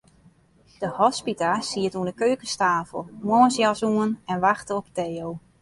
[0.81, 5.29] De hospita siet oan 'e keukenstafel, moarnsjas oan, en wachte op Theo.